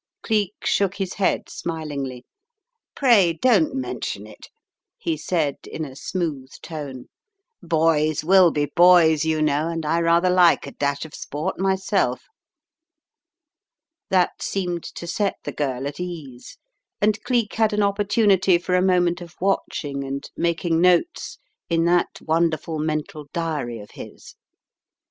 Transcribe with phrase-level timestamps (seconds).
[0.23, 2.25] Cleek shook his head smilingly.
[2.95, 4.47] "Pray don't mention it,"
[4.97, 7.05] he said in a smooth tone.
[7.61, 12.23] "Boys will be boys, you know, and I rather like a dash of sport myself."
[14.09, 16.57] That seemed to set the girl at ease,
[16.99, 21.37] and Cleek had an opportunity for a moment of watching and making notes
[21.69, 24.33] in that wonderful mental diary of his.